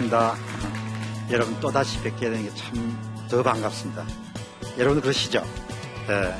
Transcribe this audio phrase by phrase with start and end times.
[0.00, 0.36] 반갑습니다.
[1.30, 4.04] 여러분 또다시 뵙게 되는 게 참 더 반갑습니다.
[4.78, 5.44] 여러분 그러시죠?
[6.08, 6.34] 네.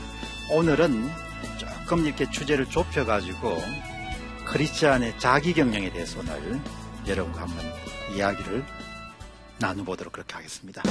[0.51, 1.09] 오늘은
[1.57, 3.63] 조금 이렇게 주제를 좁혀가지고
[4.47, 6.61] 크리스찬의 자기 경영에 대해서 오늘
[7.07, 7.65] 여러분과 한번
[8.13, 8.65] 이야기를
[9.61, 10.83] 나눠보도록 그렇게 하겠습니다.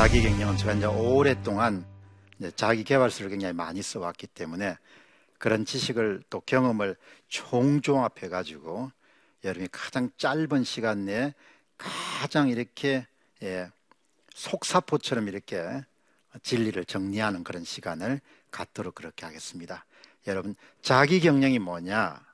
[0.00, 1.84] 자기 경영은 제가 이제 오랫동안
[2.38, 4.78] 이제 자기 개발서를 굉장히 많이 써왔기 때문에
[5.36, 6.96] 그런 지식을 또 경험을
[7.28, 8.90] 총종합해 가지고
[9.44, 11.34] 여러분이 가장 짧은 시간 내에
[11.76, 13.06] 가장 이렇게
[13.42, 13.70] 예,
[14.32, 15.82] 속사포처럼 이렇게
[16.44, 19.84] 진리를 정리하는 그런 시간을 갖도록 그렇게 하겠습니다.
[20.26, 22.24] 여러분 자기 경영이 뭐냐?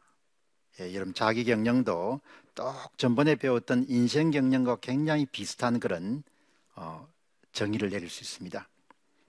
[0.78, 2.20] 예, 여러분 자기 경영도
[2.54, 6.22] 똑 전번에 배웠던 인생 경영과 굉장히 비슷한 그런
[6.76, 7.08] 어,
[7.56, 8.68] 정의를 내릴 수 있습니다.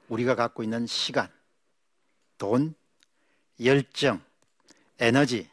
[0.09, 1.29] 우리가 갖고 있는 시간,
[2.37, 2.75] 돈,
[3.63, 4.21] 열정,
[4.99, 5.49] 에너지,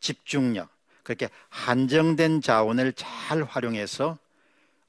[0.00, 0.70] 집중력,
[1.02, 4.18] 그렇게 한정된 자원을 잘 활용해서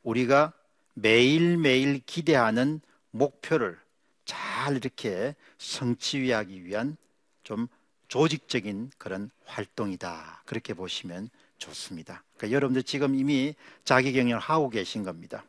[0.04, 0.54] 우리가
[0.94, 2.80] 매일매일 기대하는
[3.12, 3.78] 목표를
[4.24, 6.96] 잘 이렇게 성취하기 위한
[7.44, 7.68] 좀
[8.08, 10.44] 조직적인 그런 활동이다.
[10.46, 12.24] 그렇게 보시면 좋습니다.
[12.38, 15.44] 그러니까 여러분들 지금 이미 자기 경영을 하고 계신 겁니다.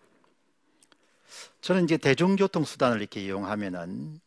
[1.61, 4.21] 저는 이제 대중교통 수단을 이렇게 이용하면은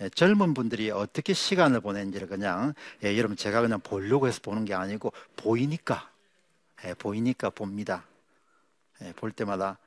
[0.00, 2.74] 예, 젊은 분들이 어떻게 시간을 보내는지를 그냥
[3.04, 6.10] 예, 여러분 제가 그냥 보려고 해서 보는 게 아니고 보이니까
[6.84, 8.04] 예, 보이니까 봅니다.
[9.02, 9.78] 예, 볼 때마다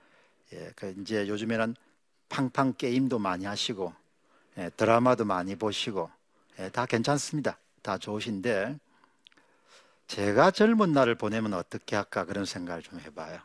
[0.53, 1.75] 예, 그 이제 요즘에는
[2.29, 3.93] 팡팡 게임도 많이 하시고
[4.57, 6.09] 예, 드라마도 많이 보시고
[6.59, 7.57] 예, 다 괜찮습니다.
[7.81, 8.79] 다 좋으신데
[10.07, 13.39] 제가 젊은 날을 보내면 어떻게 할까 그런 생각을 좀 해봐요.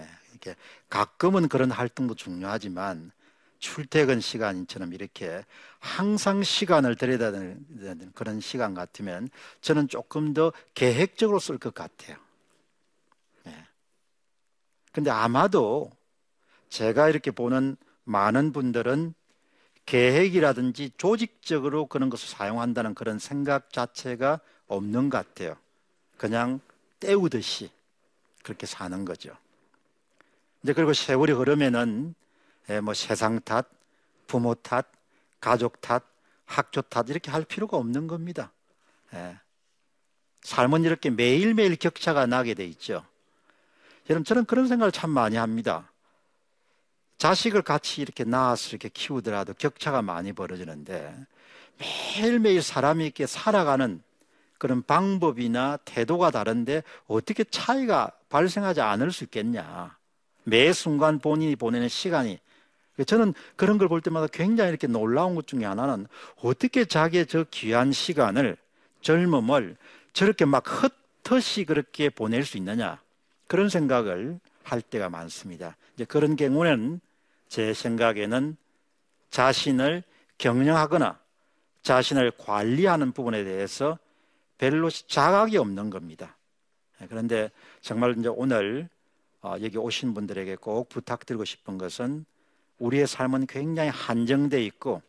[0.00, 0.56] 예, 이렇게
[0.88, 3.12] 가끔은 그런 활동도 중요하지만
[3.58, 5.44] 출퇴근 시간처럼 이렇게
[5.78, 9.28] 항상 시간을 들여다보는 그런 시간 같으면
[9.60, 12.16] 저는 조금 더 계획적으로 쓸 것 같아요.
[13.46, 13.66] 예.
[14.92, 15.90] 근데 아마도
[16.70, 19.14] 제가 이렇게 보는 많은 분들은
[19.86, 25.56] 계획이라든지 조직적으로 그런 것을 사용한다는 그런 생각 자체가 없는 것 같아요.
[26.16, 26.60] 그냥
[27.00, 27.70] 때우듯이
[28.42, 29.36] 그렇게 사는 거죠.
[30.62, 32.14] 이제 그리고 세월이 흐르면은
[32.68, 33.66] 예, 뭐 세상 탓,
[34.26, 34.86] 부모 탓,
[35.40, 36.04] 가족 탓,
[36.44, 38.52] 학교 탓 이렇게 할 필요가 없는 겁니다.
[39.14, 39.38] 예.
[40.42, 43.04] 삶은 이렇게 매일매일 격차가 나게 돼 있죠.
[44.08, 45.90] 여러분 저는 그런 생각을 참 많이 합니다.
[47.18, 51.14] 자식을 같이 이렇게 낳아서 이렇게 키우더라도 격차가 많이 벌어지는데
[51.78, 54.02] 매일매일 사람이 이렇게 살아가는
[54.58, 59.99] 그런 방법이나 태도가 다른데 어떻게 차이가 발생하지 않을 수 있겠냐.
[60.44, 62.38] 매 순간 본인이 보내는 시간이
[63.06, 66.06] 저는 그런 걸 볼 때마다 굉장히 이렇게 놀라운 것 중에 하나는
[66.42, 68.56] 어떻게 자기의 저 귀한 시간을
[69.00, 69.76] 젊음을
[70.12, 73.00] 저렇게 막 헛헛이 그렇게 보낼 수 있느냐
[73.46, 75.76] 그런 생각을 할 때가 많습니다.
[75.94, 77.00] 이제 그런 경우는
[77.48, 78.56] 제 생각에는
[79.30, 80.02] 자신을
[80.38, 81.18] 경영하거나
[81.82, 83.98] 자신을 관리하는 부분에 대해서
[84.58, 86.36] 별로 자각이 없는 겁니다.
[87.08, 87.50] 그런데
[87.80, 88.99] 정말 이제 오늘 어,
[89.44, 92.24] 여기 오신 분들에게 꼭 부탁드리고 싶은 것은
[92.78, 95.02] 우리의 삶은 굉장히 한정돼 있고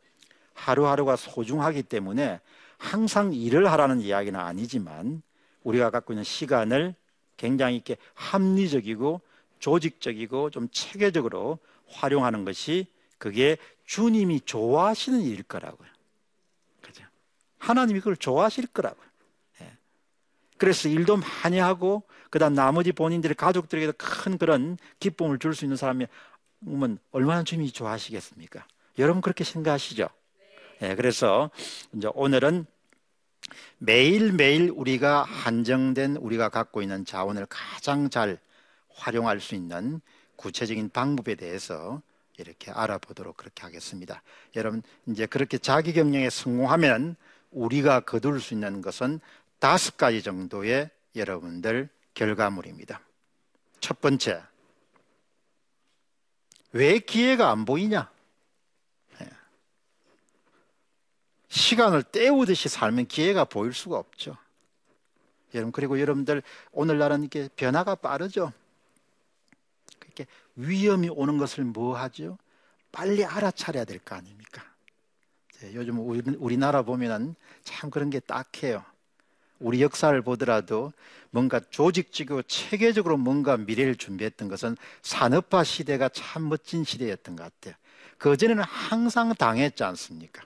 [0.54, 2.40] 하루하루가 소중하기 때문에
[2.78, 5.22] 항상 일을 하라는 이야기는 아니지만
[5.64, 6.96] 우리가 갖고 있는 시간을
[7.38, 9.22] 굉장히 이렇게 합리적이고
[9.60, 12.88] 조직적이고 좀 체계적으로 활용하는 것이
[13.18, 15.88] 그게 주님이 좋아하시는 일일 거라고요.
[16.82, 17.04] 그죠?
[17.60, 19.11] 하나님이 그걸 좋아하실 거라고요.
[20.62, 20.66] 예.
[20.66, 26.08] 그래서 일도 많이 하고 그다음 나머지 본인들의 가족들에게도 큰 그런 기쁨을 줄 수 있는 사람이
[26.60, 28.66] 면 얼마나 주님이 좋아하시겠습니까?
[29.00, 30.10] 여러분 그렇게 생각하시죠?
[30.80, 31.50] 네, 그래서
[31.94, 32.66] 이제 오늘은
[33.80, 38.38] 매일매일 우리가 한정된 우리가 갖고 있는 자원을 가장 잘
[38.90, 40.02] 활용할 수 있는
[40.36, 42.02] 구체적인 방법에 대해서
[42.38, 44.22] 이렇게 알아보도록 그렇게 하겠습니다.
[44.56, 47.16] 여러분 이제 그렇게 자기 경영에 성공하면
[47.52, 49.20] 우리가 거둘 수 있는 것은
[49.62, 53.00] 다섯 가지 정도의 여러분들 결과물입니다.
[53.80, 54.42] 첫 번째,
[56.72, 58.10] 왜 기회가 안 보이냐?
[59.22, 59.30] 예.
[61.50, 64.36] 시간을 때우듯이 살면 기회가 보일 수가 없죠.
[65.54, 66.42] 여러분, 그리고 여러분들
[66.72, 68.52] 오늘날은 이렇게 변화가 빠르죠.
[70.04, 70.26] 이렇게
[70.56, 72.40] 위험이 오는 것을 뭐 하죠?
[72.92, 74.64] 빨리 알아차려야 될 거 아닙니까?
[75.76, 78.84] 요즘 우리나라 보면은 참 그런 게 딱해요.
[79.62, 80.92] 우리 역사를 보더라도
[81.30, 87.76] 뭔가 조직적이고 체계적으로 뭔가 미래를 준비했던 것은 산업화 시대가 참 멋진 시대였던 것 같아요.
[88.18, 90.44] 그전에는 항상 당했지 않습니까?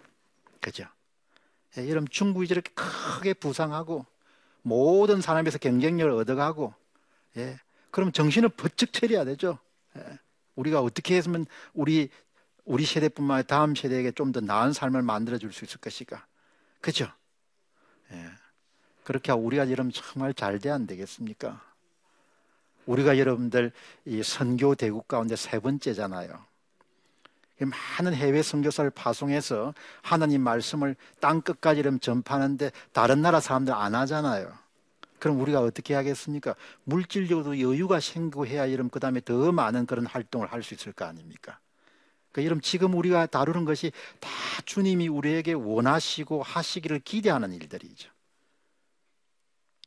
[0.61, 0.85] 그죠?
[1.77, 4.05] 예, 여러분 중국이 저렇게 크게 부상하고
[4.61, 6.73] 모든 산업에서 경쟁력을 얻어가고
[7.37, 7.59] 예,
[7.91, 9.59] 그럼 정신을 번쩍 차려야 되죠.
[9.97, 10.19] 예,
[10.55, 12.09] 우리가 어떻게 했으면 우리
[12.65, 16.25] 우리 세대뿐만 아니라 다음 세대에게 좀 더 나은 삶을 만들어 줄 수 있을 것인가?
[16.81, 17.07] 그죠?
[18.11, 18.29] 예.
[19.05, 21.61] 그렇게 우리가 여러분 정말 잘 돼야 안 되겠습니까?
[22.87, 23.71] 우리가 여러분들
[24.05, 26.43] 이 선교 대국 가운데 세 번째잖아요.
[27.59, 34.51] 많은 해외 선교사를 파송해서 하나님 말씀을 땅 끝까지 이름 전파하는데 다른 나라 사람들 안 하잖아요.
[35.19, 36.55] 그럼 우리가 어떻게 하겠습니까?
[36.83, 41.59] 물질적으로 여유가 생기해야 이름 그 다음에 더 많은 그런 활동을 할 수 있을 거 아닙니까?
[42.31, 44.29] 그 여러분 지금 우리가 다루는 것이 다
[44.65, 48.14] 주님이 우리에게 원하시고 하시기를 기대하는 일들이죠.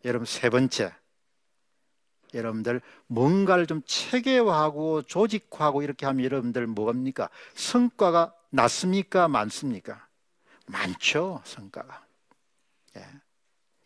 [0.05, 0.93] 여러분 세 번째
[2.35, 7.31] 여러분들 뭔가를 좀 체계화하고 조직화하고 이렇게 하면 여러분들 뭐합니까?
[7.55, 9.29] 성과가 낮습니까?
[9.29, 10.07] 많습니까?
[10.67, 12.05] 많죠, 성과가.
[12.97, 13.07] 예.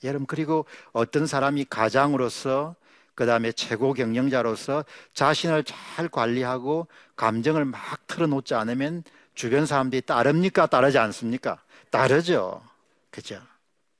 [0.05, 2.75] 여러분 그리고 어떤 사람이 가장으로서
[3.15, 9.05] 그 다음에 최고 경영자로서 자신을 잘 관리하고 감정을 막 털어놓지 않으면
[9.35, 10.67] 주변 사람들이 따릅니까?
[10.67, 11.63] 따르지 않습니까?
[11.91, 12.63] 따르죠.
[13.11, 13.41] 그죠?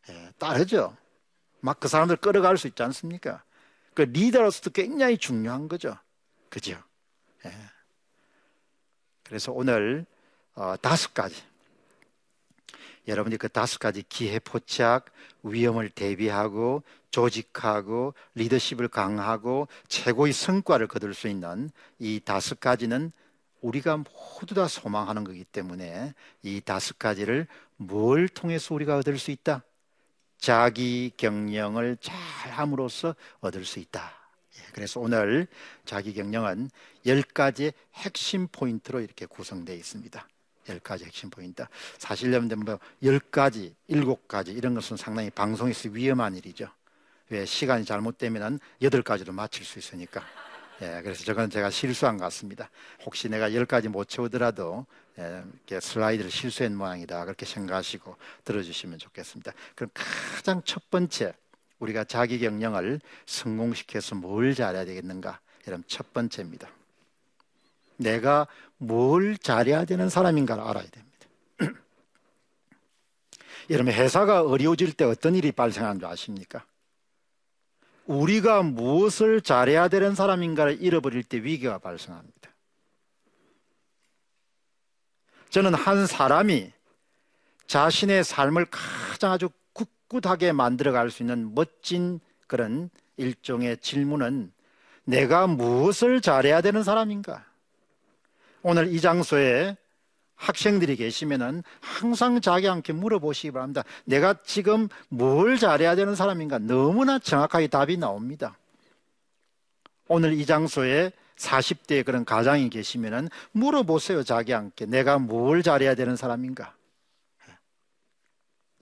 [0.09, 0.97] 예, 따르죠.
[1.63, 3.43] 막 그 사람들 끌어갈 수 있지 않습니까?
[3.95, 5.97] 그 리더로서도 굉장히 중요한 거죠.
[6.49, 6.83] 그죠?
[7.47, 7.53] 예.
[9.23, 10.05] 그래서 오늘
[10.55, 11.43] 어, 다섯 가지
[13.09, 15.07] 여러분이 그 다섯 가지 기회 포착,
[15.43, 23.13] 위험을 대비하고 조직하고 리더십을 강화하고 최고의 성과를 거둘 수 있는 이 다섯 가지는
[23.61, 29.63] 우리가 모두 다 소망하는 거기 때문에 이 다섯 가지를 뭘 통해서 우리가 얻을 수 있다?
[30.43, 32.17] 자기 경영을 잘
[32.51, 34.13] 함으로써 얻을 수 있다.
[34.57, 35.47] 예, 그래서 오늘
[35.85, 36.69] 자기 경영은
[37.07, 40.29] 열 가지 핵심 포인트로 이렇게 구성되어 있습니다.
[40.69, 41.65] 열 가지 핵심 포인트.
[41.97, 46.69] 사실 여러분들 뭐열 가지, 일곱 가지 이런 것은 상당히 방송에서 위험한 일이죠.
[47.29, 50.25] 왜 시간이 잘못되면은 여덟 가지로 맞출 수 있으니까.
[50.81, 52.69] 예, 그래서 저건 제가 실수한 것 같습니다.
[53.07, 59.53] 혹시 내가 열 가지 못 채우더라도 예, 이렇게 슬라이드를 실수한 모양이다 그렇게 생각하시고 들어주시면 좋겠습니다.
[59.75, 61.35] 그럼 가장 첫 번째
[61.79, 65.41] 우리가 자기 경영을 성공시켜서 뭘 잘해야 되겠는가?
[65.67, 66.69] 여러분 첫 번째입니다.
[67.97, 68.47] 내가
[68.79, 71.27] 뭘 잘해야 되는 사람인가를 알아야 됩니다.
[73.71, 76.65] 여러분 회사가 어려워질 때 어떤 일이 발생하는 줄 아십니까?
[78.07, 82.52] 우리가 무엇을 잘해야 되는 사람인가를 잃어버릴 때 위기가 발생합니다.
[85.53, 86.73] 저는 한 사람이
[87.67, 89.51] 자신의 삶을 가장 아주
[90.09, 94.51] 꿋꿋하게 만들어갈 수 있는 멋진 그런 일종의 질문은
[95.05, 97.45] 내가 무엇을 잘해야 되는 사람인가?
[98.63, 99.77] 오늘 이 장소에
[100.37, 103.85] 학생들이 계시면은 항상 자기한테 물어보시기 바랍니다.
[104.07, 106.61] 내가 지금 뭘 잘해야 되는 사람인가?
[106.61, 108.57] 너무나 정확하게 답이 나옵니다.
[110.09, 114.23] 오늘 이 장소에 40대의 그런 가장이 계시면은 물어보세요.
[114.23, 116.75] 자기한테 내가 뭘 잘해야 되는 사람인가?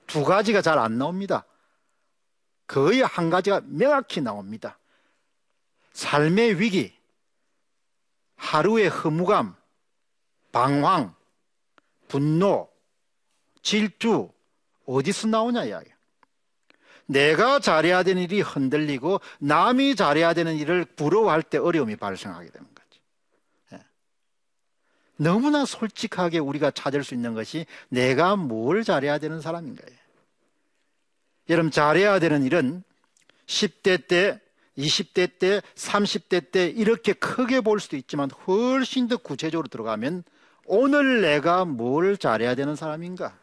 [0.06, 1.44] 두 가지가 잘 안 나옵니다.
[2.66, 4.78] 거의 한 가지가 명확히 나옵니다.
[5.92, 6.96] 삶의 위기,
[8.36, 9.56] 하루의 허무감,
[10.52, 11.14] 방황,
[12.08, 12.68] 분노,
[13.62, 14.32] 질투
[14.86, 15.90] 어디서 나오냐 이야기.
[17.10, 23.00] 내가 잘해야 되는 일이 흔들리고 남이 잘해야 되는 일을 부러워할 때 어려움이 발생하게 되는 거지.
[23.72, 23.80] 예.
[25.16, 29.90] 너무나 솔직하게 우리가 찾을 수 있는 것이 내가 뭘 잘해야 되는 사람인가요?
[31.48, 32.84] 여러분 잘해야 되는 일은
[33.46, 34.40] 10대 때,
[34.78, 40.22] 20대 때, 30대 때 이렇게 크게 볼 수도 있지만 훨씬 더 구체적으로 들어가면
[40.64, 43.36] 오늘 내가 뭘 잘해야 되는 사람인가?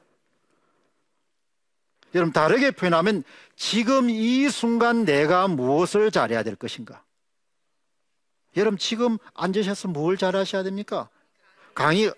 [2.15, 3.23] 여러분, 다르게 표현하면
[3.55, 7.03] 지금 이 순간 내가 무엇을 잘해야 될 것인가?
[8.55, 11.09] 여러분, 지금 앉으셔서 뭘 잘하셔야 됩니까?
[11.75, 12.11] 강의,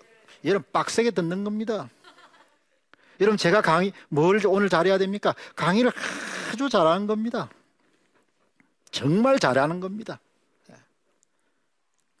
[0.44, 1.90] 여러분, 빡세게 듣는 겁니다.
[3.20, 5.34] 여러분, 제가 강의, 뭘 오늘 잘해야 됩니까?
[5.56, 5.92] 강의를
[6.50, 7.50] 아주 잘하는 겁니다.
[8.90, 10.20] 정말 잘하는 겁니다.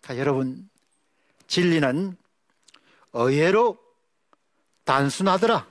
[0.02, 0.68] 자, 여러분,
[1.46, 2.16] 진리는
[3.12, 3.78] 의외로
[4.84, 5.69] 단순하더라.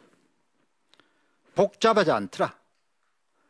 [1.60, 2.54] 복잡하지 않더라.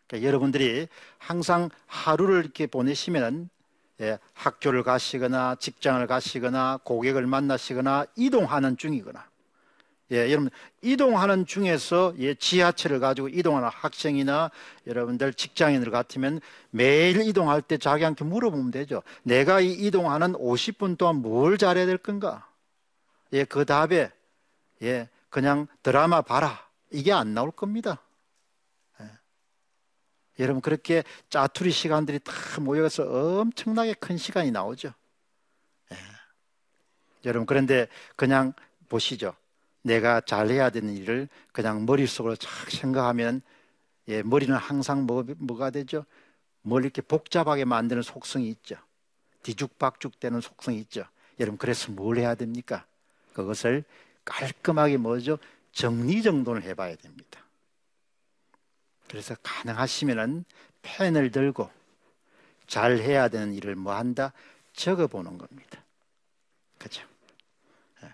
[0.07, 0.87] 그러니까 여러분들이
[1.19, 3.51] 항상 하루를 이렇게 보내시면
[4.01, 9.29] 예, 학교를 가시거나 직장을 가시거나 고객을 만나시거나 이동하는 중이거나
[10.11, 10.49] 예, 여러분
[10.81, 14.49] 이동하는 중에서 예, 지하철을 가지고 이동하는 학생이나
[14.87, 19.03] 여러분들 직장인들 같으면 매일 이동할 때 자기한테 물어보면 되죠.
[19.21, 22.47] 내가 이 이동하는 50분 동안 뭘 잘해야 될 건가?
[23.33, 24.09] 예, 그 답에
[24.81, 26.68] 예, 그냥 드라마 봐라.
[26.91, 28.01] 이게 안 나올 겁니다.
[30.39, 34.93] 여러분 그렇게 짜투리 시간들이 다 모여서 엄청나게 큰 시간이 나오죠.
[35.91, 35.97] 예.
[37.25, 38.53] 여러분 그런데 그냥
[38.87, 39.35] 보시죠.
[39.81, 43.41] 내가 잘해야 되는 일을 그냥 머릿속으로 쫙 생각하면
[44.07, 46.05] 예, 머리는 항상 뭐, 뭐가 되죠?
[46.61, 48.75] 뭘 이렇게 복잡하게 만드는 속성이 있죠.
[49.43, 51.03] 뒤죽박죽 되는 속성이 있죠.
[51.39, 52.85] 여러분 그래서 뭘 해야 됩니까?
[53.33, 53.83] 그것을
[54.25, 55.37] 깔끔하게 뭐죠?
[55.71, 57.45] 정리정돈을 해봐야 됩니다.
[59.07, 60.45] 그래서 가능하시면은
[60.81, 61.69] 펜을 들고
[62.67, 64.31] 잘 해야 되는 일을 뭐 한다?
[64.73, 65.83] 적어보는 겁니다.
[66.77, 67.01] 그죠?
[68.03, 68.13] 예.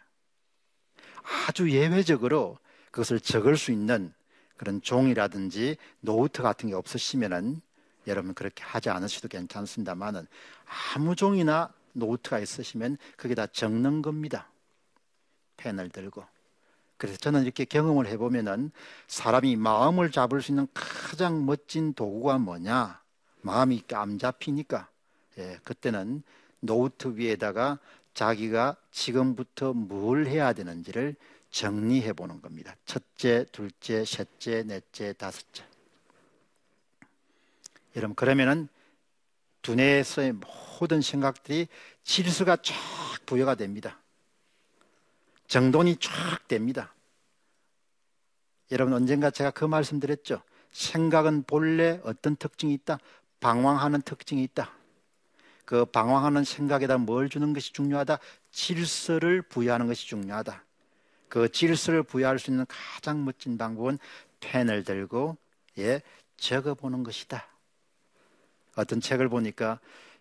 [1.47, 2.57] 아주 예외적으로
[2.91, 4.13] 그것을 적을 수 있는
[4.55, 7.61] 그런 종이라든지 노트 같은 게 없으시면은
[8.07, 10.27] 여러분 그렇게 하지 않으셔도 괜찮습니다만은
[10.95, 14.49] 아무 종이나 노트가 있으시면 그게 다 적는 겁니다.
[15.57, 16.25] 펜을 들고
[16.97, 18.71] 그래서 저는 이렇게 경험을 해보면은
[19.07, 23.01] 사람이 마음을 잡을 수 있는 가장 멋진 도구가 뭐냐?
[23.41, 24.87] 마음이 안 잡히니까.
[25.37, 26.23] 예, 그때는
[26.61, 27.79] 노트 위에다가
[28.13, 31.15] 자기가 지금부터 뭘 해야 되는지를
[31.51, 32.75] 정리해 보는 겁니다.
[32.85, 35.63] 첫째, 둘째, 셋째, 넷째, 다섯째.
[37.95, 38.67] 여러분, 그러면은
[39.61, 40.33] 두뇌에서의
[40.79, 41.67] 모든 생각들이
[42.03, 42.73] 질서가 쫙
[43.25, 43.99] 부여가 됩니다.
[45.47, 46.93] 정돈이 쫙 됩니다.
[48.71, 50.41] 여러분 언젠가 제가 그 말씀 드렸죠.
[50.71, 52.99] 생각은 본래 어떤 특징이 있다?
[53.39, 54.71] 방황하는 특징이 있다.
[55.65, 58.19] 그 방황하는 생각에다 뭘 주는 것이 중요하다?
[58.51, 60.63] 질서를 부여하는 것이 중요하다.
[61.27, 63.97] 그 질서를 부여할 수 있는 가장 멋진 방법은
[64.39, 65.37] 펜을 들고
[65.77, 66.01] 예,
[66.37, 67.47] 적어보는 것이다.
[68.75, 69.79] 어떤 책을 보니까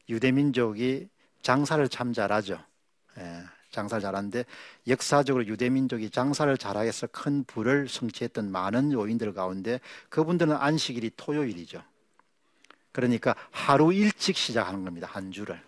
[0.09, 1.09] 유대민족이
[1.43, 2.59] 장사를 참 잘하죠.
[3.75, 4.45] 예, 장사를 잘하는데
[4.87, 11.83] 역사적으로 유대민족이 장사를 잘하여서 큰 부를 성취했던 많은 요인들 가운데 그분들은 안식일이 토요일이죠.
[12.93, 15.09] 그러니까 하루 일찍 시작하는 겁니다.
[15.11, 15.61] 한 주를.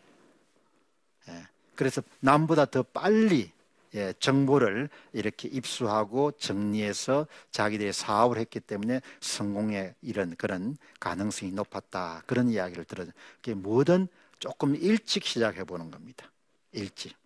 [1.29, 1.47] 예.
[1.75, 3.51] 그래서 남보다 더 빨리
[3.95, 12.23] 예, 정보를 이렇게 입수하고 정리해서 자기들의 사업을 했기 때문에 성공에 이런 그런 가능성이 높았다.
[12.27, 13.09] 그런 이야기를 들어요.
[13.57, 14.09] 뭐든
[14.39, 16.31] 조금 일찍 시작해 보는 겁니다.
[16.73, 17.17] 일찍.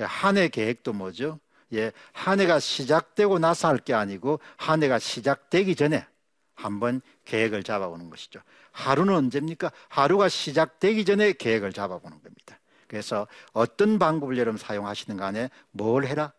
[0.00, 1.38] 그 한해 계획도 뭐죠?
[1.74, 6.06] 예, 한 해가 시작되고 나서 할 게 아니고 한 해가 시작되기 전에
[6.54, 8.40] 한번 계획을 잡아보는 것이죠.
[8.72, 9.70] 하루는 언제입니까?
[9.88, 12.58] 하루가 시작되기 전에 계획을 잡아보는 겁니다.
[12.88, 16.32] 그래서 어떤 방법을 여러분 사용하시는 간에 뭘 해라?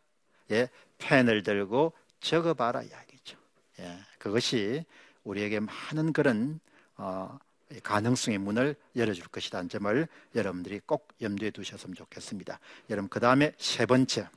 [0.49, 3.37] 예, 펜을 들고 적어봐라 이야기죠.
[3.79, 4.85] 예, 그것이
[5.23, 6.59] 우리에게 많은 그런
[6.97, 7.37] 어,
[7.83, 12.59] 가능성의 문을 열어줄 것이라는 점을 여러분들이 꼭 염두에 두셨으면 좋겠습니다.
[12.89, 14.27] 여러분 그 다음에 세 번째,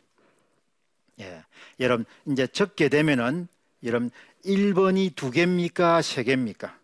[1.21, 1.45] 예,
[1.81, 3.49] 여러분 이제 적게 되면은
[3.83, 4.11] 여러분
[4.45, 6.79] 1번이 두 개입니까 세 개입니까?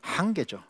[0.00, 0.62] 한 개죠.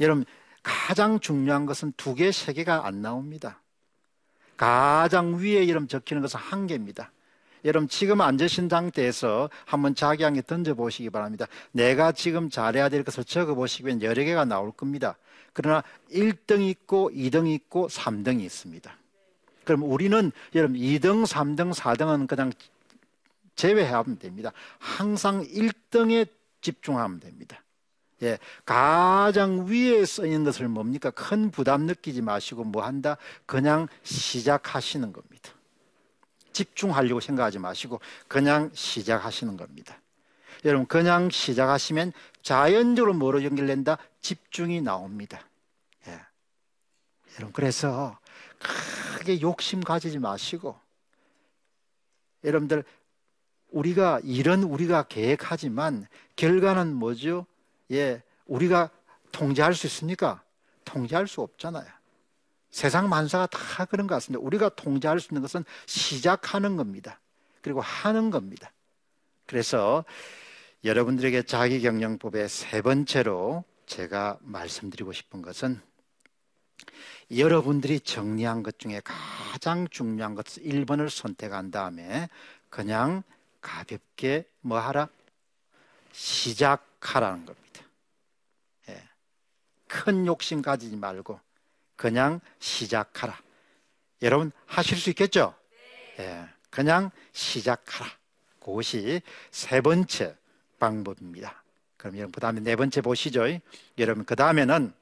[0.00, 0.24] 여러분
[0.62, 3.60] 가장 중요한 것은 두 개, 세 개가 안 나옵니다.
[4.56, 7.10] 가장 위에 이름 적히는 것은 한 개입니다.
[7.64, 11.46] 여러분 지금 앉으신 상태에서 한번 자기 향해 던져보시기 바랍니다.
[11.72, 15.16] 내가 지금 잘해야 될 것을 적어보시면 여러 개가 나올 겁니다.
[15.52, 18.96] 그러나 1등 있고 2등 있고 3등이 있습니다.
[19.64, 22.52] 그럼 우리는 여러분 2등, 3등, 4등은 그냥
[23.56, 24.52] 제외하면 됩니다.
[24.78, 26.28] 항상 1등에
[26.60, 27.62] 집중하면 됩니다.
[28.22, 31.10] 예, 가장 위에 써 있는 것을 뭡니까?
[31.10, 33.16] 큰 부담 느끼지 마시고 뭐 한다?
[33.46, 35.50] 그냥 시작하시는 겁니다.
[36.58, 40.00] 집중하려고 생각하지 마시고 그냥 시작하시는 겁니다.
[40.64, 42.12] 여러분 그냥 시작하시면
[42.42, 43.96] 자연적으로 뭐로 연결된다?
[44.22, 45.40] 집중이 나옵니다.
[46.08, 46.20] 예.
[47.36, 48.18] 여러분 그래서
[48.58, 50.76] 크게 욕심 가지지 마시고
[52.42, 52.82] 여러분들
[53.70, 57.46] 우리가 이런 우리가 계획하지만 결과는 뭐죠?
[57.92, 58.90] 예, 우리가
[59.30, 60.42] 통제할 수 있습니까?
[60.84, 61.86] 통제할 수 없잖아요.
[62.70, 64.44] 세상 만사가 다 그런 것 같습니다.
[64.44, 67.20] 우리가 통제할 수 있는 것은 시작하는 겁니다.
[67.62, 68.72] 그리고 하는 겁니다.
[69.46, 70.04] 그래서
[70.84, 75.80] 여러분들에게 자기 경영법의 세 번째로 제가 말씀드리고 싶은 것은
[77.36, 82.28] 여러분들이 정리한 것 중에 가장 중요한 것을 1번을 선택한 다음에
[82.70, 83.22] 그냥
[83.60, 85.08] 가볍게 뭐 하라?
[86.12, 87.82] 시작하라는 겁니다.
[88.88, 89.02] 예.
[89.88, 91.40] 큰큰 욕심 가지지 말고
[91.98, 93.36] 그냥 시작하라.
[94.22, 95.52] 여러분 하실 수 있겠죠?
[96.20, 98.08] 예, 그냥 시작하라.
[98.60, 100.36] 그것이 세 번째
[100.78, 101.62] 방법입니다.
[101.96, 103.42] 그럼 여러분 그 다음에 네 번째 보시죠.
[103.98, 104.94] 여러분 그 다음에는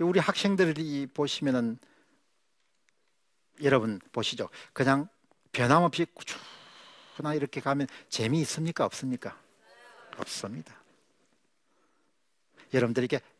[0.00, 1.78] 우리 학생들이 보시면은
[3.62, 4.48] 여러분 보시죠.
[4.72, 5.08] 그냥
[5.52, 8.84] 변함없이 꾸준하 이렇게 가면 재미 있습니까?
[8.84, 9.40] 없습니까?
[10.18, 10.74] 없습니다.
[12.74, 13.35] 여러분들 이렇게 탁탁탁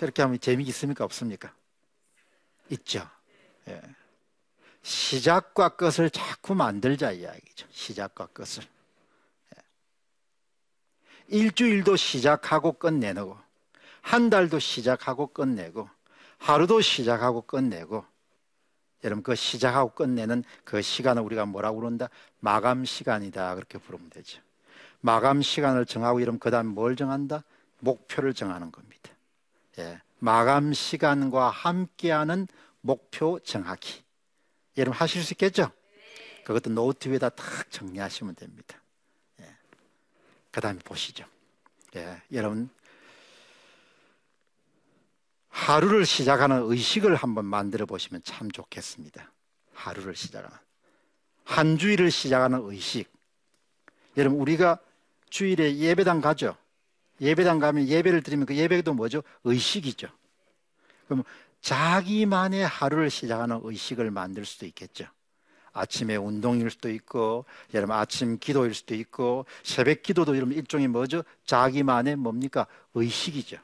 [0.00, 1.04] 저렇게 하면 재미있습니까?
[1.04, 1.52] 없습니까?
[2.70, 3.06] 있죠.
[3.68, 3.82] 예.
[4.80, 7.66] 시작과 끝을 자꾸 만들자 이야기죠.
[7.70, 8.62] 시작과 끝을.
[9.54, 9.62] 예.
[11.36, 13.36] 일주일도 시작하고 끝내고
[14.00, 15.90] 한 달도 시작하고 끝내고
[16.38, 18.06] 하루도 시작하고 끝내고
[19.04, 22.08] 여러분 그 시작하고 끝내는 그 시간을 우리가 뭐라고 그런다?
[22.38, 24.40] 마감 시간이다 그렇게 부르면 되죠.
[25.02, 27.44] 마감 시간을 정하고 이러면 그 다음에 뭘 정한다?
[27.80, 29.10] 목표를 정하는 겁니다.
[29.78, 30.00] 예.
[30.18, 32.46] 마감 시간과 함께하는
[32.80, 34.02] 목표 정하기.
[34.78, 35.70] 여러분 하실 수 있겠죠?
[36.44, 38.80] 그것도 노트 위에다 탁 정리하시면 됩니다.
[39.40, 39.56] 예.
[40.50, 41.24] 그 다음에 보시죠.
[41.96, 42.22] 예.
[42.32, 42.70] 여러분
[45.48, 49.30] 하루를 시작하는 의식을 한번 만들어 보시면 참 좋겠습니다.
[49.74, 50.56] 하루를 시작하는.
[51.44, 53.12] 한 주일을 시작하는 의식.
[54.16, 54.78] 여러분, 우리가
[55.28, 56.56] 주일에 예배당 가죠?
[57.20, 59.22] 예배당 가면 예배를 드리면 그 예배도 뭐죠?
[59.44, 60.08] 의식이죠.
[61.06, 61.24] 그럼
[61.60, 65.06] 자기만의 하루를 시작하는 의식을 만들 수도 있겠죠.
[65.72, 71.22] 아침에 운동일 수도 있고, 여러분 아침 기도일 수도 있고, 새벽 기도도 여러분 일종의 뭐죠?
[71.44, 72.66] 자기만의 뭡니까?
[72.94, 73.58] 의식이죠.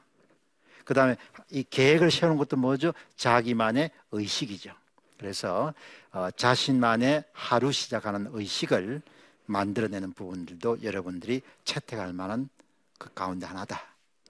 [0.85, 1.17] 그 다음에
[1.51, 2.93] 이 계획을 세우는 것도 뭐죠?
[3.17, 4.71] 자기만의 의식이죠.
[5.17, 5.73] 그래서
[6.11, 9.01] 어, 자신만의 하루 시작하는 의식을
[9.47, 12.49] 만들어내는 부분들도 여러분들이 채택할 만한
[12.97, 13.81] 그 가운데 하나다.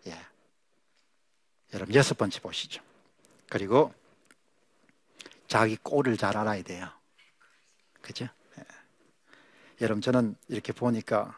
[0.07, 0.17] 예.
[1.73, 2.81] 여러분 여섯 번째 보시죠.
[3.49, 3.93] 그리고
[5.47, 6.89] 자기 꼴을 잘 알아야 돼요.
[8.01, 8.27] 그죠?
[8.57, 8.63] 예.
[9.81, 11.37] 여러분 저는 이렇게 보니까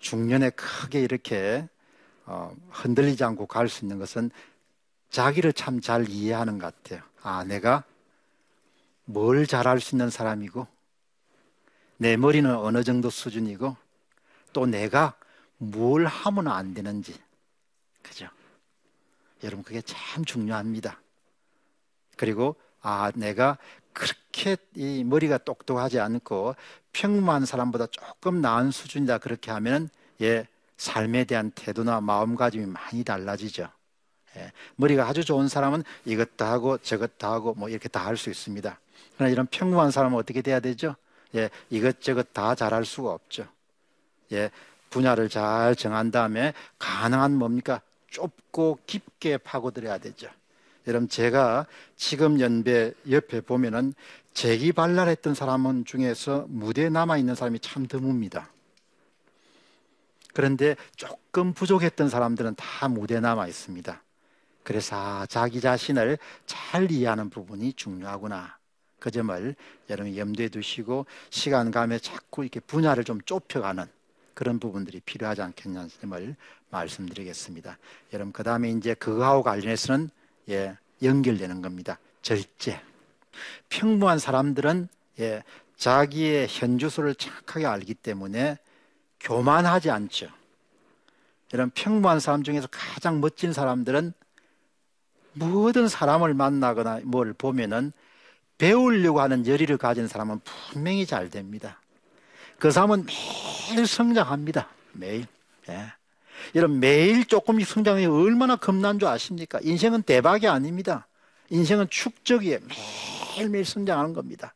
[0.00, 1.68] 중년에 크게 이렇게
[2.24, 4.30] 어, 흔들리지 않고 갈 수 있는 것은
[5.10, 7.02] 자기를 참 잘 이해하는 것 같아요.
[7.22, 7.84] 아, 내가
[9.04, 10.66] 뭘 잘할 수 있는 사람이고,
[11.96, 13.76] 내 머리는 어느 정도 수준이고,
[14.52, 15.16] 또 내가
[15.58, 17.14] 뭘 하면 안 되는지.
[18.02, 18.28] 그죠?
[19.42, 21.00] 여러분, 그게 참 중요합니다.
[22.16, 23.58] 그리고, 아, 내가
[23.92, 26.54] 그렇게 이 머리가 똑똑하지 않고
[26.92, 29.18] 평범한 사람보다 조금 나은 수준이다.
[29.18, 29.88] 그렇게 하면,
[30.22, 33.68] 예, 삶에 대한 태도나 마음가짐이 많이 달라지죠.
[34.36, 38.78] 예, 머리가 아주 좋은 사람은 이것도 하고 저것도 하고 뭐 이렇게 다 할 수 있습니다.
[39.14, 40.94] 그러나 이런 평범한 사람은 어떻게 돼야 되죠?
[41.34, 43.46] 예, 이것저것 다 잘할 수가 없죠.
[44.32, 44.50] 예,
[44.96, 47.82] 분야를 잘 정한 다음에 가능한 뭡니까?
[48.08, 50.28] 좁고 깊게 파고들어야 되죠.
[50.86, 53.92] 여러분 제가 지금 연배 옆에 보면은
[54.32, 58.46] 재기발랄했던 사람은 중에서 무대에 남아 있는 사람이 참 드뭅니다.
[60.32, 64.02] 그런데 조금 부족했던 사람들은 다 무대에 남아 있습니다.
[64.62, 68.56] 그래서 아, 자기 자신을 잘 이해하는 부분이 중요하구나.
[68.98, 69.54] 그 점을
[69.90, 73.95] 여러분 염두에 두시고 시간 감에 자꾸 이렇게 분야를 좀 좁혀가는
[74.36, 76.36] 그런 부분들이 필요하지 않겠냐는 점을
[76.68, 77.78] 말씀드리겠습니다.
[78.12, 80.10] 여러분 그 다음에 이제 그거하고 관련해서는
[80.50, 81.98] 예, 연결되는 겁니다.
[82.20, 82.78] 절제.
[83.70, 84.88] 평범한 사람들은
[85.20, 85.42] 예,
[85.76, 88.58] 자기의 현주소를 정확하게 알기 때문에
[89.20, 90.28] 교만하지 않죠.
[91.54, 94.12] 이런 평범한 사람 중에서 가장 멋진 사람들은
[95.32, 97.90] 모든 사람을 만나거나 뭘 보면은
[98.58, 101.80] 배우려고 하는 열의를 가진 사람은 분명히 잘 됩니다.
[102.58, 103.06] 그 사람은
[103.70, 104.68] 매일 성장합니다.
[104.92, 105.26] 매일.
[105.68, 105.92] 예.
[106.54, 109.58] 이런 매일 조금씩 성장이 얼마나 겁난 줄 아십니까?
[109.62, 111.06] 인생은 대박이 아닙니다.
[111.50, 112.58] 인생은 축적이에요.
[113.36, 114.54] 매일매일 성장하는 겁니다.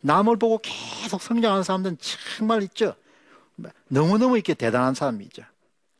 [0.00, 1.98] 남을 보고 계속 성장하는 사람들은
[2.36, 2.94] 정말 있죠.
[3.88, 5.42] 너무너무 이렇게 대단한 사람이죠.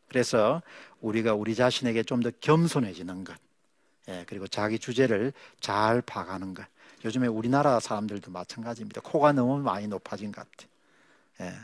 [0.08, 0.62] 그래서
[1.00, 3.37] 우리가 우리 자신에게 좀 더 겸손해지는 것,
[4.08, 6.64] 예, 그리고 자기 주제를 잘 봐가는 것.
[7.04, 9.00] 요즘에 우리나라 사람들도 마찬가지입니다.
[9.02, 10.73] 코가 너무 많이 높아진 것 같아요.
[11.40, 11.55] 예.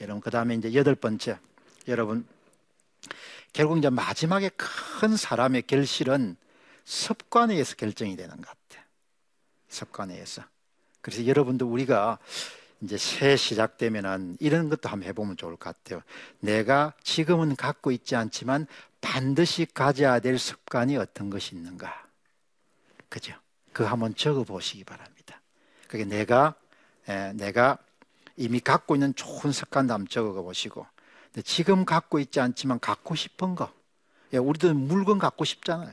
[0.00, 1.38] 여러분, 그 다음에 이제 여덟 번째.
[1.88, 2.26] 여러분,
[3.52, 6.36] 결국 이제 마지막에 큰 사람의 결실은
[6.84, 8.84] 습관에 의해서 결정이 되는 것 같아요.
[9.68, 10.42] 습관에 의해서.
[11.00, 12.18] 그래서 여러분도 우리가
[12.80, 16.02] 이제 새 시작되면은 이런 것도 한번 해보면 좋을 것 같아요.
[16.40, 18.66] 내가 지금은 갖고 있지 않지만
[19.00, 22.06] 반드시 가져야 될 습관이 어떤 것이 있는가.
[23.08, 23.34] 그죠?
[23.72, 25.40] 그거 한번 적어 보시기 바랍니다.
[25.88, 26.54] 그게 내가,
[27.08, 27.78] 에, 내가
[28.38, 30.86] 이미 갖고 있는 좋은 습관도 한번 적어 보시고,
[31.44, 33.70] 지금 갖고 있지 않지만 갖고 싶은 거,
[34.32, 35.92] 예, 우리도 물건 갖고 싶잖아요.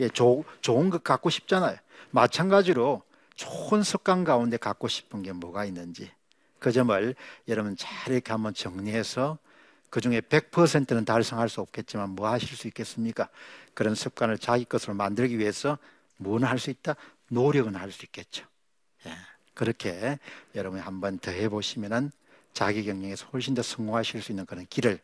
[0.00, 1.76] 예, 조, 좋은 것 갖고 싶잖아요.
[2.10, 3.02] 마찬가지로
[3.36, 6.10] 좋은 습관 가운데 갖고 싶은 게 뭐가 있는지
[6.58, 7.14] 그 점을
[7.48, 9.38] 여러분 잘 이렇게 한번 정리해서
[9.90, 13.28] 그 중에 100%는 달성할 수 없겠지만 뭐 하실 수 있겠습니까?
[13.74, 15.78] 그런 습관을 자기 것으로 만들기 위해서
[16.18, 16.94] 뭐는 할 수 있다?
[17.28, 18.46] 노력은 할 수 있겠죠.
[19.06, 19.10] 예,
[19.54, 20.18] 그렇게
[20.54, 22.10] 여러분이 한 번 더 해보시면은
[22.52, 24.98] 자기 경영에서 훨씬 더 성공하실 수 있는 그런 길을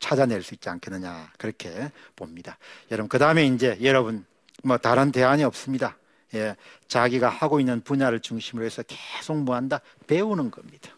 [0.00, 2.58] 찾아낼 수 있지 않겠느냐 그렇게 봅니다.
[2.90, 4.24] 여러분 그 다음에 이제 여러분
[4.64, 5.96] 뭐 다른 대안이 없습니다.
[6.34, 6.56] 예,
[6.88, 10.90] 자기가 하고 있는 분야를 중심으로 해서 계속 뭐 한다 배우는 겁니다.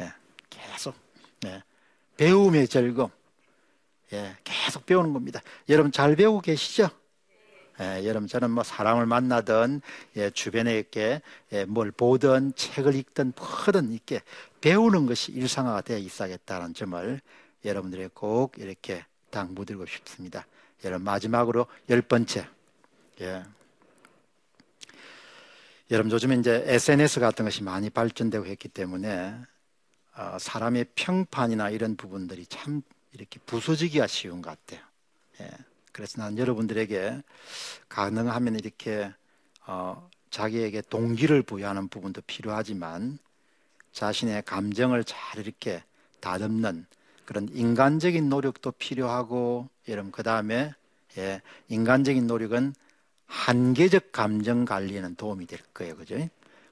[0.00, 0.12] 예,
[0.50, 0.94] 계속
[1.46, 1.62] 예,
[2.16, 3.10] 배움의 즐거움.
[4.12, 5.40] 예, 계속 배우는 겁니다.
[5.68, 6.88] 여러분 잘 배우고 계시죠?
[7.80, 9.82] 예, 여러분 저는 뭐 사람을 만나든
[10.16, 11.20] 예, 주변에 이렇게
[11.52, 14.22] 예, 뭘 보든 책을 읽든 뭐든 이렇게
[14.60, 17.20] 배우는 것이 일상화가 되어 있어야겠다는 점을
[17.64, 20.46] 여러분들이 꼭 이렇게 당부드리고 싶습니다.
[20.84, 22.46] 여러분 마지막으로 열 번째,
[23.20, 23.42] 예.
[25.90, 29.36] 여러분 요즘에 이제 SNS 같은 것이 많이 발전되고 했기 때문에
[30.16, 34.84] 어, 사람의 평판이나 이런 부분들이 참 이렇게 부서지기가 쉬운 것 같아요.
[35.40, 35.75] 예.
[35.96, 37.22] 그래서 난 여러분들에게
[37.88, 39.10] 가능하면 이렇게
[39.66, 43.18] 어, 자기에게 동기를 부여하는 부분도 필요하지만
[43.92, 45.82] 자신의 감정을 잘 이렇게
[46.20, 46.84] 다듬는
[47.24, 50.74] 그런 인간적인 노력도 필요하고 여러분 그 다음에
[51.16, 52.74] 예, 인간적인 노력은
[53.24, 56.16] 한계적 감정 관리에는 도움이 될 거예요, 그죠?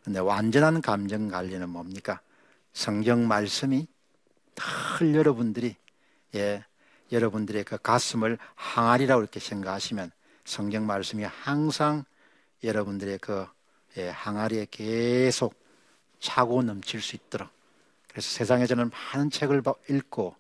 [0.03, 2.21] 근데 완전한 감정 관리는 뭡니까?
[2.75, 3.87] 성경 말씀이
[4.99, 5.77] 늘 여러분들이
[6.35, 6.63] 예,
[7.13, 10.11] 여러분들의 그 가슴을 항아리라고 이렇게 생각하시면
[10.45, 12.05] 성경 말씀이 항상
[12.63, 13.47] 여러분들의 그
[13.97, 15.55] 예, 항아리에 계속
[16.19, 17.49] 차고 넘칠 수 있도록
[18.09, 20.37] 그래서 세상에 저는 많은 책을 읽고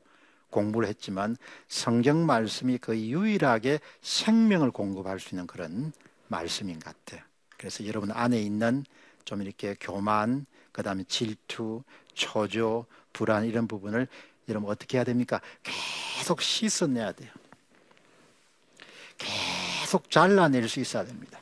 [0.51, 1.37] 공부를 했지만
[1.69, 5.93] 성경 말씀이 그 유일하게 생명을 공급할 수 있는 그런
[6.29, 7.25] 말씀인 것 같아요.
[7.57, 8.85] 그래서 여러분 안에 있는
[9.25, 11.83] 좀 이렇게 교만, 그 다음에 질투,
[12.15, 14.07] 초조, 불안 이런 부분을
[14.49, 15.41] 여러분 어떻게 해야 됩니까?
[15.63, 17.31] 계속 씻어내야 돼요.
[19.19, 21.41] 계속 잘라낼 수 있어야 됩니다.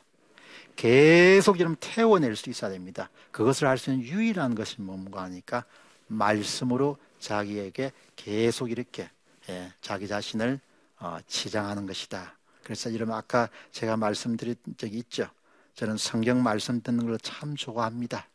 [0.75, 3.09] 계속 여러분 태워낼 수 있어야 됩니다.
[3.31, 5.65] 그것을 할 수 있는 유일한 것이 뭔가 하니까
[6.07, 9.09] 말씀으로 자기에게 계속 이렇게
[9.49, 10.59] 예, 자기 자신을
[10.99, 12.37] 어, 치장하는 것이다.
[12.63, 15.29] 그래서 여러분 아까 제가 말씀드린 적이 있죠.
[15.75, 18.27] 저는 성경 말씀 듣는 걸 참 좋아합니다.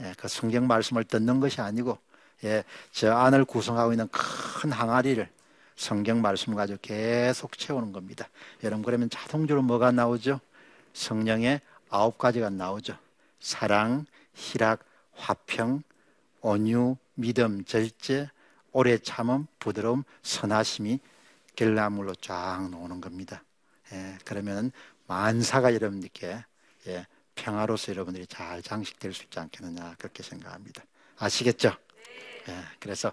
[0.00, 1.98] 예, 그 성경 말씀을 듣는 것이 아니고
[2.44, 5.28] 예, 저 안을 구성하고 있는 큰 항아리를
[5.76, 8.28] 성경 말씀을 가지고 계속 채우는 겁니다.
[8.64, 10.40] 여러분 그러면 자동적으로 뭐가 나오죠?
[10.92, 12.96] 성령의 아홉 가지가 나오죠.
[13.40, 15.82] 사랑, 희락, 화평,
[16.40, 18.28] 온유, 믿음, 절제,
[18.72, 20.98] 오래 참음, 부드러움, 선하심이
[21.56, 23.42] 결나물로 쫙 나오는 겁니다.
[23.92, 24.72] 예, 그러면
[25.06, 26.44] 만사가 여러분들께
[26.88, 30.82] 예, 평화로서 여러분들이 잘 장식될 수 있지 않겠느냐 그렇게 생각합니다.
[31.18, 31.76] 아시겠죠?
[32.48, 33.12] 예, 그래서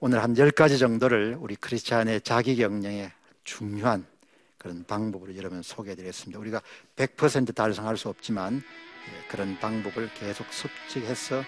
[0.00, 3.12] 오늘 한 열 가지 정도를 우리 크리스찬의 자기 경영에
[3.44, 4.06] 중요한
[4.58, 6.38] 그런 방법으로 여러분 소개해 드렸습니다.
[6.40, 6.62] 우리가
[6.96, 11.42] 100% 달성할 수 없지만 예, 그런 방법을 계속 습득해서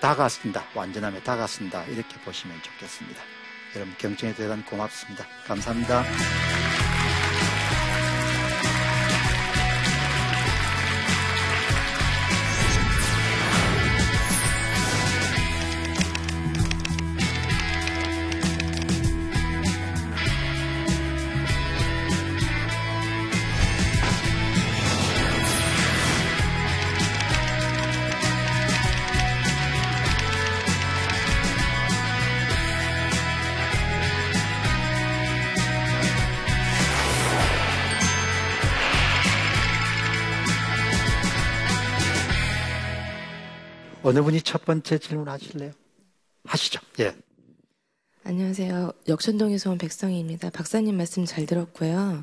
[0.00, 3.20] 다가쓴다, 완전함에 다가쓴다 이렇게 보시면 좋겠습니다.
[3.74, 5.24] 여러분 경청에 대한 고맙습니다.
[5.46, 6.04] 감사합니다.
[44.06, 45.72] 어느 분이 첫 번째 질문 하실래요?
[46.44, 46.80] 하시죠.
[47.00, 47.12] 예.
[48.22, 48.92] 안녕하세요.
[49.08, 50.50] 역천동에서 온 백성희입니다.
[50.50, 52.22] 박사님 말씀 잘 들었고요.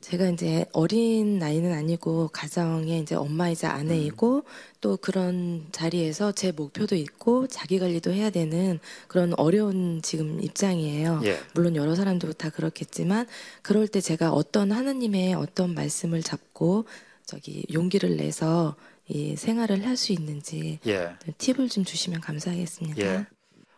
[0.00, 4.42] 제가 이제 어린 나이는 아니고 가정의 이제 엄마이자 아내이고 음.
[4.80, 8.78] 또 그런 자리에서 제 목표도 있고 자기 관리도 해야 되는
[9.08, 11.22] 그런 어려운 지금 입장이에요.
[11.24, 11.40] 예.
[11.52, 13.26] 물론 여러 사람도 다 그렇겠지만
[13.62, 16.84] 그럴 때 제가 어떤 하나님의 어떤 말씀을 잡고
[17.26, 18.76] 저기 용기를 내서
[19.08, 21.16] 이 생활을 할 수 있는지 예.
[21.38, 23.00] 팁을 좀 주시면 감사하겠습니다.
[23.02, 23.26] 예.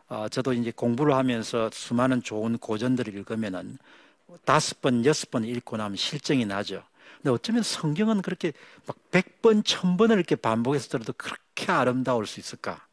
[0.09, 3.79] 어, 저도 이제 공부를 하면서 수많은 좋은 고전들을 읽으면은
[4.45, 6.83] 다섯 번, 여섯 번 읽고 나면 실정이 나죠.
[7.17, 8.53] 근데 어쩌면 성경은 그렇게
[8.87, 12.87] 막 백 번, 천 번을 이렇게 반복해서 들어도 그렇게 아름다울 수 있을까?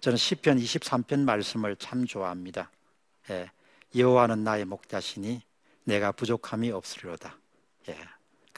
[0.00, 2.70] 저는 시편 23편 말씀을 참 좋아합니다.
[3.30, 3.50] 예.
[3.96, 5.42] 여호와는 나의 목자시니
[5.84, 7.36] 내가 부족함이 없으리로다.
[7.88, 7.96] 예.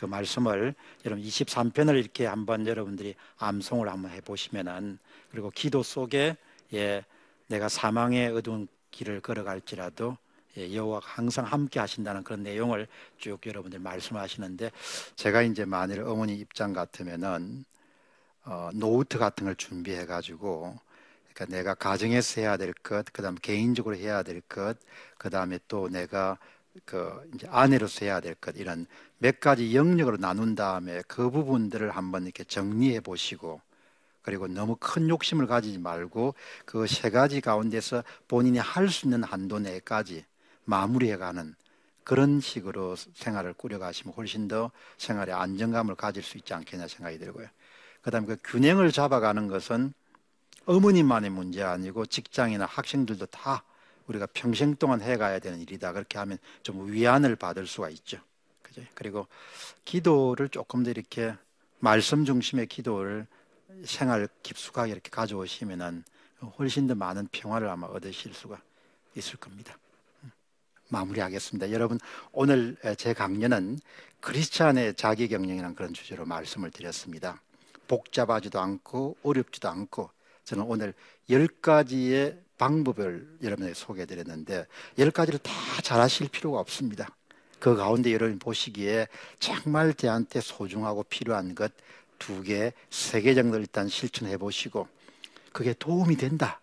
[0.00, 4.98] 그 말씀을 여러분 23편을 이렇게 한번 여러분들이 암송을 한번 해보시면은
[5.30, 6.38] 그리고 기도 속에
[6.72, 7.04] 예,
[7.48, 10.16] 내가 사망의 어두운 길을 걸어갈지라도
[10.56, 14.70] 예, 여호와가 항상 함께 하신다는 그런 내용을 쭉 여러분들 말씀하시는데
[15.16, 17.66] 제가 이제 만일 어머니 입장 같으면은
[18.46, 20.78] 어, 노트 같은 걸 준비해 가지고
[21.34, 24.78] 그러니까 내가 가정에서 해야 될 것, 그다음 개인적으로 해야 될 것,
[25.18, 26.38] 그다음에 또 내가
[26.84, 28.86] 그 이제 아내로서 해야 될 것 이런
[29.18, 33.60] 몇 가지 영역으로 나눈 다음에 그 부분들을 한번 이렇게 정리해 보시고
[34.22, 36.34] 그리고 너무 큰 욕심을 가지지 말고
[36.66, 40.24] 그 세 가지 가운데서 본인이 할 수 있는 한도 내까지
[40.66, 41.54] 마무리해 가는
[42.04, 47.48] 그런 식으로 생활을 꾸려가시면 훨씬 더 생활에 안정감을 가질 수 있지 않겠냐 생각이 들고요.
[48.02, 49.94] 그다음에 그 균형을 잡아가는 것은
[50.66, 53.64] 어머니만의 문제 아니고 직장이나 학생들도 다
[54.10, 55.92] 우리가 평생 동안 해가야 되는 일이다.
[55.92, 58.18] 그렇게 하면 좀 위안을 받을 수가 있죠.
[58.62, 58.82] 그죠?
[58.94, 59.26] 그리고
[59.84, 61.34] 기도를 조금 더 이렇게
[61.78, 63.26] 말씀 중심의 기도를
[63.84, 66.04] 생활 깊숙하게 이렇게 가져오시면은
[66.58, 68.60] 훨씬 더 많은 평화를 아마 얻으실 수가
[69.14, 69.78] 있을 겁니다.
[70.24, 70.32] 음.
[70.88, 71.70] 마무리하겠습니다.
[71.70, 71.98] 여러분
[72.32, 73.78] 오늘 제 강연은
[74.20, 77.40] 크리스찬의 자기 경영이라는 그런 주제로 말씀을 드렸습니다.
[77.86, 80.10] 복잡하지도 않고 어렵지도 않고
[80.44, 80.94] 저는 오늘
[81.30, 84.66] 열 가지의 방법을 여러분에게 소개해 드렸는데
[84.98, 85.50] 열 가지를 다
[85.82, 87.08] 잘하실 필요가 없습니다.
[87.58, 91.72] 그 가운데 여러분 보시기에 정말 저한테 소중하고 필요한 것
[92.20, 94.86] 두 개, 세 개 정도 일단 실천해 보시고
[95.52, 96.60] 그게 도움이 된다.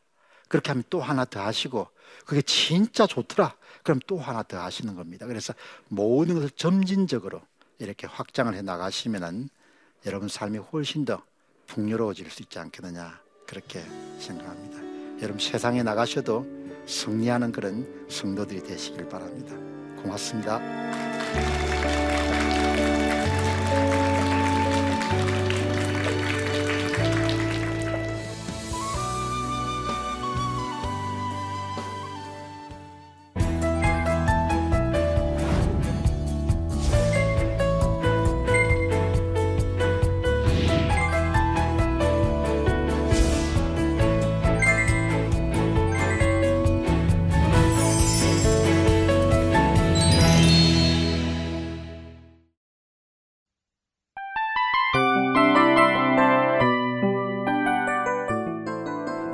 [0.47, 1.87] 그렇게 하면 또 하나 더 하시고
[2.25, 3.55] 그게 진짜 좋더라.
[3.83, 5.25] 그럼 또 하나 더 하시는 겁니다.
[5.25, 5.53] 그래서
[5.89, 7.41] 모든 것을 점진적으로
[7.79, 9.49] 이렇게 확장을 해 나가시면은
[10.05, 11.21] 여러분 삶이 훨씬 더
[11.65, 13.81] 풍요로워질 수 있지 않겠느냐 그렇게
[14.19, 14.96] 생각합니다.
[15.21, 16.45] 여러분 세상에 나가셔도
[16.85, 19.55] 승리하는 그런 성도들이 되시길 바랍니다.
[20.01, 20.61] 고맙습니다.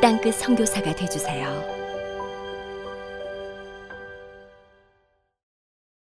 [0.00, 1.77] 땅끝 성교사가 되주세요